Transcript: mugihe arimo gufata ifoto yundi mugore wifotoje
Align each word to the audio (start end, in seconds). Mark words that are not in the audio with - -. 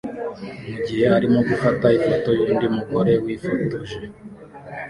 mugihe 0.69 1.05
arimo 1.17 1.39
gufata 1.49 1.85
ifoto 1.97 2.29
yundi 2.39 2.65
mugore 2.75 3.13
wifotoje 3.23 3.99